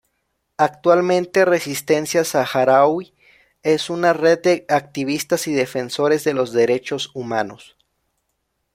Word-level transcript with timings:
Actualmente 0.57 1.45
Resistencia 1.45 2.23
Saharaui 2.23 3.13
es 3.61 3.91
una 3.91 4.13
red 4.13 4.39
de 4.41 4.65
activistas 4.67 5.45
y 5.45 5.53
defensores 5.53 6.23
de 6.23 6.33
los 6.33 6.53
derechos 6.53 7.11
humanos. 7.13 7.77